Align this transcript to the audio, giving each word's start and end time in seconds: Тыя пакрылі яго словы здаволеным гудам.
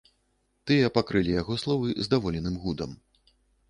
Тыя 0.71 0.89
пакрылі 0.95 1.37
яго 1.41 1.59
словы 1.67 1.95
здаволеным 2.09 2.61
гудам. 2.67 3.03